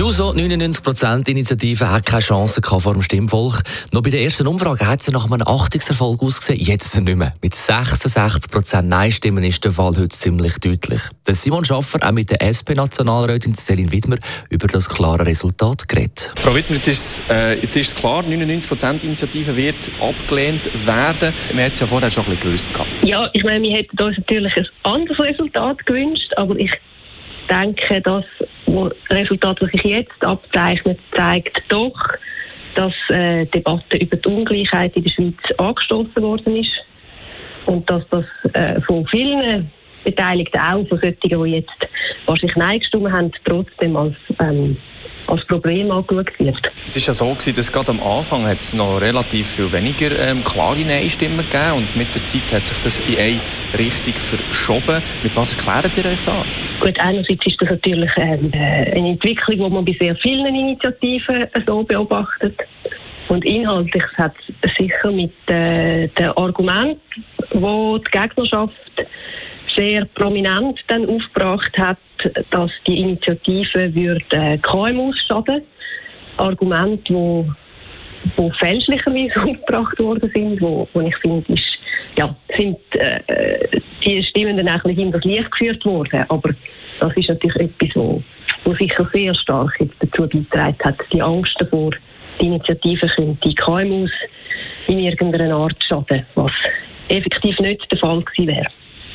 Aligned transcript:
Die 0.00 0.06
JUSO 0.06 0.30
99%-Initiative 0.30 1.90
hat 1.90 2.06
keine 2.06 2.22
Chance 2.22 2.62
vor 2.62 2.94
dem 2.94 3.02
Stimmvolk. 3.02 3.60
Noch 3.92 4.00
bei 4.00 4.08
der 4.08 4.22
ersten 4.22 4.46
Umfrage 4.46 4.88
hat 4.88 5.02
sie 5.02 5.10
nach 5.10 5.30
einem 5.30 5.46
Achtungserfolg 5.46 6.22
ausgesehen, 6.22 6.58
jetzt 6.58 6.98
nicht 6.98 7.16
mehr. 7.18 7.34
Mit 7.42 7.52
66% 7.52 8.80
Nein-Stimmen 8.80 9.44
ist 9.44 9.62
der 9.62 9.72
Fall 9.72 9.90
heute 9.98 10.08
ziemlich 10.08 10.54
deutlich. 10.54 11.02
Der 11.26 11.34
Simon 11.34 11.66
Schaffer 11.66 11.98
auch 12.02 12.12
mit 12.12 12.30
der 12.30 12.40
SP-Nationalrätin 12.40 13.52
Céline 13.52 13.92
Widmer 13.92 14.16
über 14.48 14.68
das 14.68 14.88
klare 14.88 15.26
Resultat 15.26 15.86
geredet. 15.86 16.32
Frau 16.36 16.54
Widmer, 16.54 16.76
jetzt 16.76 16.88
ist, 16.88 17.20
äh, 17.28 17.60
jetzt 17.60 17.76
ist 17.76 17.94
klar, 17.94 18.24
99%-Initiative 18.24 19.54
wird 19.54 19.90
abgelehnt 20.00 20.70
werden. 20.86 21.34
Wir 21.52 21.64
hätten 21.64 21.74
es 21.74 21.80
ja 21.80 21.86
vorher 21.86 22.10
schon 22.10 22.24
ein 22.24 22.38
bisschen 22.38 22.72
gewusst. 22.72 22.96
Ja, 23.02 23.28
ich 23.34 23.44
meine, 23.44 23.68
wir 23.68 23.76
hätten 23.76 24.02
uns 24.02 24.16
natürlich 24.16 24.56
ein 24.56 24.66
anderes 24.82 25.18
Resultat 25.18 25.84
gewünscht, 25.84 26.32
aber 26.38 26.56
ich 26.56 26.72
denke, 27.50 28.00
das 28.00 28.24
Resultat, 29.10 29.60
das 29.60 29.70
sich 29.70 29.82
jetzt 29.84 30.24
abzeichnet, 30.24 30.98
zeigt 31.14 31.62
doch, 31.68 31.98
dass 32.74 32.92
äh, 33.08 33.44
die 33.46 33.50
Debatte 33.50 33.96
über 33.96 34.16
die 34.16 34.28
Ungleichheit 34.28 34.94
in 34.96 35.04
der 35.04 35.10
Schweiz 35.10 35.58
angestoßen 35.58 36.22
worden 36.22 36.56
ist. 36.56 36.72
Und 37.66 37.88
dass 37.90 38.02
das 38.10 38.24
äh, 38.54 38.80
von 38.82 39.06
vielen 39.08 39.70
Beteiligten, 40.04 40.58
auch 40.58 40.86
von 40.88 40.98
solchen, 40.98 41.16
die 41.22 41.50
jetzt 41.56 41.88
wahrscheinlich 42.26 42.56
Nein 42.56 42.78
gestimmt 42.78 43.12
haben, 43.12 43.32
trotzdem 43.44 43.96
als 43.96 44.14
ähm, 44.38 44.76
als 45.30 45.44
Problem 45.46 45.90
angeschaut 45.90 46.38
wird. 46.38 46.70
Es 46.86 46.96
ist 46.96 47.06
ja 47.06 47.12
so 47.12 47.30
gewesen, 47.30 47.54
dass 47.54 47.70
gerade 47.70 47.92
am 47.92 48.02
Anfang 48.02 48.46
hat 48.46 48.60
es 48.60 48.72
noch 48.74 49.00
relativ 49.00 49.48
viel 49.48 49.70
weniger 49.72 50.18
ähm, 50.18 50.42
klare 50.44 50.80
Nein-Stimmen 50.80 51.44
gegeben 51.44 51.72
und 51.76 51.96
mit 51.96 52.14
der 52.14 52.24
Zeit 52.24 52.52
hat 52.52 52.68
sich 52.68 52.80
das 52.80 53.00
in 53.00 53.18
eine 53.18 53.40
Richtung 53.78 54.14
verschoben. 54.14 55.02
Mit 55.22 55.36
was 55.36 55.54
erklärt 55.54 55.96
ihr 55.96 56.10
euch 56.10 56.22
das? 56.22 56.60
Gut, 56.80 56.98
einerseits 56.98 57.46
ist 57.46 57.60
das 57.60 57.70
natürlich 57.70 58.10
ähm, 58.16 58.50
äh, 58.52 58.96
eine 58.96 59.10
Entwicklung, 59.10 59.58
die 59.58 59.74
man 59.74 59.84
bei 59.84 59.96
sehr 60.00 60.16
vielen 60.16 60.54
Initiativen 60.54 61.46
so 61.66 61.82
beobachtet. 61.82 62.58
Und 63.28 63.44
inhaltlich 63.44 64.04
hat 64.16 64.34
es 64.62 64.74
sicher 64.74 65.12
mit 65.12 65.32
äh, 65.46 66.08
den 66.08 66.30
Argumenten, 66.30 67.00
die 67.52 68.00
die 68.04 68.18
Gegnerschaft 68.18 68.74
sehr 69.76 70.04
prominent 70.04 70.80
dann 70.88 71.08
aufgebracht 71.08 71.76
hat, 71.78 71.98
dass 72.50 72.70
die 72.86 73.00
Initiative 73.00 73.94
würde 73.94 74.24
äh, 74.30 74.58
KMUs 74.58 75.16
schaden. 75.26 75.62
Argumente, 76.36 77.12
wo, 77.12 77.46
wo 78.36 78.50
fälschlicherweise 78.58 79.40
aufgebracht 79.42 79.98
worden 79.98 80.30
sind, 80.34 80.60
wo, 80.60 80.88
wo 80.92 81.00
ich 81.00 81.16
finde, 81.18 81.52
ist, 81.52 81.78
ja, 82.16 82.34
sind 82.56 82.78
äh, 82.92 83.20
die 84.04 84.22
Stimmen 84.22 84.56
dann 84.56 84.80
bisschen 84.82 84.98
in 84.98 85.12
das 85.12 85.24
Licht 85.24 85.50
geführt 85.50 85.84
worden. 85.84 86.24
Aber 86.28 86.50
das 87.00 87.16
ist 87.16 87.28
natürlich 87.28 87.56
etwas, 87.56 87.90
wo, 87.94 88.22
wo 88.64 88.74
sicher 88.74 89.08
sehr 89.12 89.34
stark 89.34 89.78
dazu 90.00 90.22
beigetragen 90.22 90.76
hat, 90.84 90.96
die 91.12 91.22
Angst 91.22 91.54
davor, 91.58 91.90
die 92.40 92.46
Initiative 92.46 93.06
könnte 93.06 93.54
KMUs 93.54 94.10
in 94.86 94.98
irgendeiner 94.98 95.54
Art 95.54 95.76
schaden, 95.86 96.24
was 96.34 96.52
effektiv 97.08 97.58
nicht 97.60 97.90
der 97.90 97.98
Fall 97.98 98.22
gewesen 98.22 98.48
wäre. 98.48 98.66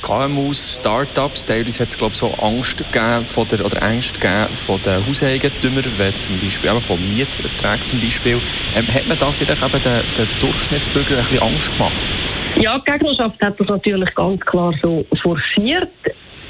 KMUs, 0.00 0.78
Startups, 0.78 1.44
teilweise 1.44 1.82
hat 1.82 1.90
es 1.90 1.96
glaube 1.96 2.14
so 2.14 2.32
Angst 2.34 2.78
gegeben 2.78 3.24
von 3.24 3.46
der, 3.48 3.64
oder 3.64 3.82
Ängste 3.82 4.18
gegeben 4.18 4.54
von 4.54 4.80
den 4.82 5.06
Hauseigentümern, 5.06 5.92
wenn 5.96 6.18
zum 6.20 6.38
Beispiel 6.38 6.70
eben 6.70 6.80
von 6.80 7.08
Mieterträgen 7.08 7.86
zum 7.86 8.00
Beispiel. 8.00 8.40
Ähm, 8.74 8.88
hat 8.88 9.06
man 9.06 9.18
da 9.18 9.30
vielleicht 9.30 9.62
eben 9.62 9.82
den, 9.82 10.02
den 10.14 10.28
Durchschnittsbürger 10.40 11.16
ein 11.16 11.16
bisschen 11.18 11.40
Angst 11.40 11.72
gemacht? 11.72 12.14
Ja, 12.56 12.78
die 12.78 12.90
Gegnerschaft 12.90 13.40
hat 13.40 13.60
das 13.60 13.68
natürlich 13.68 14.14
ganz 14.14 14.40
klar 14.40 14.72
so 14.82 15.06
forciert. 15.22 15.90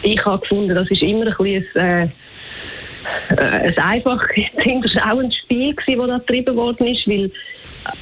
Ich 0.02 0.24
habe 0.24 0.40
gefunden, 0.40 0.74
das 0.74 0.90
ist 0.90 1.02
immer 1.02 1.26
ein 1.26 1.34
bisschen 1.38 1.80
ein, 1.80 2.12
äh, 3.30 3.34
ein 3.36 3.78
einfach 3.78 4.22
hinterschauendes 4.56 5.36
Spiel 5.42 5.74
gewesen, 5.74 5.98
das 5.98 6.08
da 6.08 6.18
getrieben 6.18 6.56
worden 6.56 6.86
ist, 6.86 7.06
weil 7.06 7.30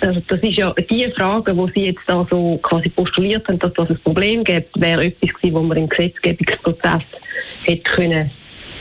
also 0.00 0.20
das 0.28 0.40
ist 0.40 0.56
ja 0.56 0.72
die 0.72 1.10
Frage, 1.16 1.54
die 1.54 1.72
Sie 1.74 1.86
jetzt 1.86 2.02
da 2.06 2.26
so 2.30 2.58
quasi 2.62 2.88
postuliert 2.88 3.46
haben, 3.48 3.58
dass 3.58 3.72
das 3.74 3.90
ein 3.90 3.98
Problem 4.00 4.44
gibt, 4.44 4.80
wäre 4.80 5.06
etwas 5.06 5.30
gewesen, 5.34 5.54
was 5.54 5.62
man 5.64 5.76
im 5.76 5.88
Gesetzgebungsprozess 5.88 7.02
hätte 7.64 7.82
können 7.82 8.30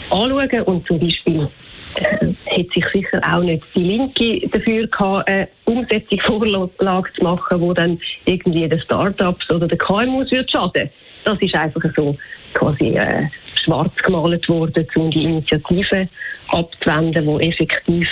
anschauen 0.09 0.61
und 0.63 0.87
zum 0.87 0.99
Beispiel 0.99 1.49
äh, 1.95 2.27
hätte 2.45 2.69
sich 2.73 2.85
sicher 2.93 3.21
auch 3.27 3.41
nicht 3.41 3.63
die 3.75 3.83
Linke 3.83 4.47
dafür 4.49 4.87
gehabt, 4.87 5.29
eine 5.29 5.47
Umsetzungsvorlage 5.65 7.13
zu 7.13 7.23
machen, 7.23 7.61
wo 7.61 7.73
dann 7.73 7.99
irgendwie 8.25 8.67
den 8.67 8.79
Start-ups 8.79 9.49
oder 9.49 9.67
den 9.67 9.77
KMUs 9.77 10.31
würde 10.31 10.49
schaden. 10.51 10.89
Das 11.23 11.41
ist 11.41 11.55
einfach 11.55 11.81
so 11.95 12.15
quasi 12.53 12.95
äh, 12.95 13.27
schwarz 13.63 13.95
gemalt 14.03 14.47
worden, 14.47 14.87
um 14.95 15.09
die 15.09 15.23
Initiative 15.23 16.07
abzuwenden, 16.49 17.39
die 17.39 17.47
effektiv 17.47 18.07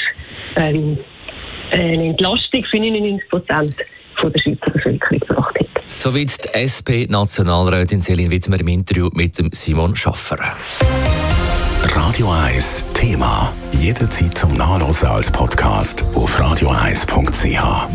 ähm, 0.56 0.98
eine 1.74 2.10
Entlastung 2.10 2.64
für 2.70 2.80
99 2.80 3.30
Prozent 3.30 3.76
der 4.24 4.40
Schweizer 4.40 4.72
Bevölkerung 4.72 5.20
gebracht 5.20 5.60
hat. 5.60 5.68
Soweit 5.84 6.46
die 6.46 6.54
SP-Nationalrätin 6.56 8.00
Selin 8.00 8.32
Wittmer 8.32 8.60
im 8.60 8.68
Interview 8.70 9.10
mit 9.14 9.38
dem 9.38 9.50
Simon 9.52 9.96
Schaffer. 9.96 10.38
Radio 11.84 12.32
1 12.32 12.86
Thema. 12.94 13.52
Jederzeit 13.74 14.38
zum 14.38 14.54
Nachlesen 14.54 15.10
als 15.10 15.30
Podcast 15.30 16.06
auf 16.16 16.40
radio1.ch. 16.40 16.73